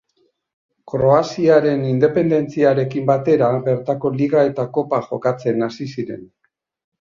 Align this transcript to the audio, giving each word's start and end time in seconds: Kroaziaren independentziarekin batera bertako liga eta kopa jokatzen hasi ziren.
Kroaziaren 0.91 1.83
independentziarekin 1.89 3.05
batera 3.11 3.51
bertako 3.69 4.11
liga 4.23 4.47
eta 4.53 4.67
kopa 4.79 5.03
jokatzen 5.11 5.69
hasi 5.69 5.89
ziren. 5.95 6.27